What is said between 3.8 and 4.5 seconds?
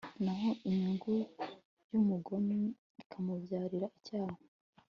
icyaha